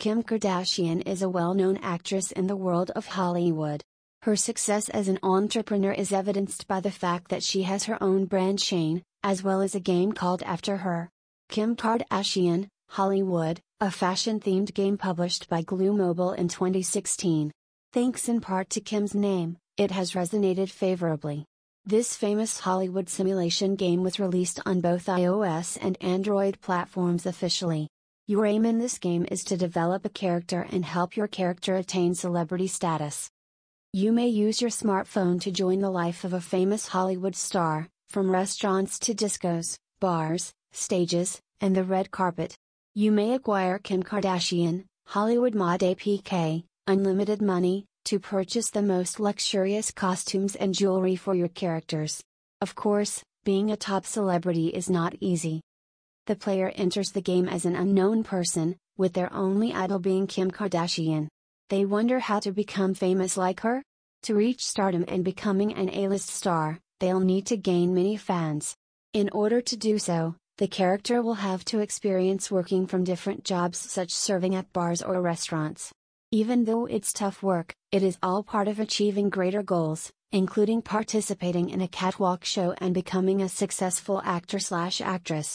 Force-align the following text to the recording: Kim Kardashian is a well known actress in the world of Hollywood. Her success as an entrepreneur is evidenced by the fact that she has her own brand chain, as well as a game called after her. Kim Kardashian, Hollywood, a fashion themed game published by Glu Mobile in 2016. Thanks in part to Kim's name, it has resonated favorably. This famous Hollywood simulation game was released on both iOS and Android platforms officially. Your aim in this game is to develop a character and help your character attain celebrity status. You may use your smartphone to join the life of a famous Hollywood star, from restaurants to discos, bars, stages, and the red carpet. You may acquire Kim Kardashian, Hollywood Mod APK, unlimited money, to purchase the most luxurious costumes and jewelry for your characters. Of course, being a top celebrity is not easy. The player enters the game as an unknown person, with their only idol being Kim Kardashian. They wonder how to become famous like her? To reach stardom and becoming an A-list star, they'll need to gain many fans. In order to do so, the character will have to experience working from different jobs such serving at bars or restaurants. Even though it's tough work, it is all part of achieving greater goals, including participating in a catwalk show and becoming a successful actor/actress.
Kim 0.00 0.22
Kardashian 0.22 1.06
is 1.06 1.20
a 1.20 1.28
well 1.28 1.52
known 1.52 1.76
actress 1.82 2.32
in 2.32 2.46
the 2.46 2.56
world 2.56 2.90
of 2.96 3.04
Hollywood. 3.04 3.82
Her 4.22 4.34
success 4.34 4.88
as 4.88 5.08
an 5.08 5.18
entrepreneur 5.22 5.92
is 5.92 6.10
evidenced 6.10 6.66
by 6.66 6.80
the 6.80 6.90
fact 6.90 7.28
that 7.28 7.42
she 7.42 7.64
has 7.64 7.84
her 7.84 8.02
own 8.02 8.24
brand 8.24 8.60
chain, 8.60 9.02
as 9.22 9.42
well 9.42 9.60
as 9.60 9.74
a 9.74 9.78
game 9.94 10.12
called 10.12 10.42
after 10.44 10.78
her. 10.78 11.10
Kim 11.50 11.76
Kardashian, 11.76 12.68
Hollywood, 12.88 13.60
a 13.82 13.90
fashion 13.90 14.40
themed 14.40 14.72
game 14.72 14.96
published 14.96 15.50
by 15.50 15.60
Glu 15.60 15.92
Mobile 15.92 16.32
in 16.32 16.48
2016. 16.48 17.52
Thanks 17.92 18.26
in 18.26 18.40
part 18.40 18.70
to 18.70 18.80
Kim's 18.80 19.14
name, 19.14 19.58
it 19.76 19.90
has 19.90 20.12
resonated 20.12 20.70
favorably. 20.70 21.44
This 21.84 22.16
famous 22.16 22.58
Hollywood 22.58 23.10
simulation 23.10 23.76
game 23.76 24.02
was 24.02 24.18
released 24.18 24.60
on 24.64 24.80
both 24.80 25.04
iOS 25.04 25.76
and 25.78 25.98
Android 26.00 26.58
platforms 26.62 27.26
officially. 27.26 27.90
Your 28.30 28.46
aim 28.46 28.64
in 28.64 28.78
this 28.78 28.98
game 28.98 29.26
is 29.28 29.42
to 29.46 29.56
develop 29.56 30.04
a 30.04 30.08
character 30.08 30.64
and 30.70 30.84
help 30.84 31.16
your 31.16 31.26
character 31.26 31.74
attain 31.74 32.14
celebrity 32.14 32.68
status. 32.68 33.28
You 33.92 34.12
may 34.12 34.28
use 34.28 34.60
your 34.60 34.70
smartphone 34.70 35.40
to 35.40 35.50
join 35.50 35.80
the 35.80 35.90
life 35.90 36.22
of 36.22 36.32
a 36.32 36.40
famous 36.40 36.86
Hollywood 36.86 37.34
star, 37.34 37.88
from 38.08 38.30
restaurants 38.30 39.00
to 39.00 39.14
discos, 39.14 39.76
bars, 39.98 40.52
stages, 40.70 41.40
and 41.60 41.74
the 41.74 41.82
red 41.82 42.12
carpet. 42.12 42.54
You 42.94 43.10
may 43.10 43.34
acquire 43.34 43.80
Kim 43.80 44.04
Kardashian, 44.04 44.84
Hollywood 45.06 45.56
Mod 45.56 45.80
APK, 45.80 46.62
unlimited 46.86 47.42
money, 47.42 47.86
to 48.04 48.20
purchase 48.20 48.70
the 48.70 48.80
most 48.80 49.18
luxurious 49.18 49.90
costumes 49.90 50.54
and 50.54 50.72
jewelry 50.72 51.16
for 51.16 51.34
your 51.34 51.48
characters. 51.48 52.22
Of 52.60 52.76
course, 52.76 53.24
being 53.42 53.72
a 53.72 53.76
top 53.76 54.06
celebrity 54.06 54.68
is 54.68 54.88
not 54.88 55.16
easy. 55.18 55.62
The 56.30 56.36
player 56.36 56.70
enters 56.76 57.10
the 57.10 57.20
game 57.20 57.48
as 57.48 57.64
an 57.64 57.74
unknown 57.74 58.22
person, 58.22 58.76
with 58.96 59.14
their 59.14 59.32
only 59.32 59.74
idol 59.74 59.98
being 59.98 60.28
Kim 60.28 60.48
Kardashian. 60.48 61.26
They 61.70 61.84
wonder 61.84 62.20
how 62.20 62.38
to 62.38 62.52
become 62.52 62.94
famous 62.94 63.36
like 63.36 63.58
her? 63.62 63.82
To 64.22 64.36
reach 64.36 64.64
stardom 64.64 65.04
and 65.08 65.24
becoming 65.24 65.74
an 65.74 65.90
A-list 65.92 66.28
star, 66.28 66.78
they'll 67.00 67.18
need 67.18 67.46
to 67.46 67.56
gain 67.56 67.92
many 67.92 68.16
fans. 68.16 68.76
In 69.12 69.28
order 69.30 69.60
to 69.60 69.76
do 69.76 69.98
so, 69.98 70.36
the 70.58 70.68
character 70.68 71.20
will 71.20 71.34
have 71.34 71.64
to 71.64 71.80
experience 71.80 72.48
working 72.48 72.86
from 72.86 73.02
different 73.02 73.42
jobs 73.42 73.78
such 73.78 74.12
serving 74.12 74.54
at 74.54 74.72
bars 74.72 75.02
or 75.02 75.20
restaurants. 75.20 75.90
Even 76.30 76.64
though 76.64 76.86
it's 76.86 77.12
tough 77.12 77.42
work, 77.42 77.74
it 77.90 78.04
is 78.04 78.18
all 78.22 78.44
part 78.44 78.68
of 78.68 78.78
achieving 78.78 79.30
greater 79.30 79.64
goals, 79.64 80.12
including 80.30 80.80
participating 80.80 81.70
in 81.70 81.80
a 81.80 81.88
catwalk 81.88 82.44
show 82.44 82.72
and 82.78 82.94
becoming 82.94 83.42
a 83.42 83.48
successful 83.48 84.22
actor/actress. 84.24 85.48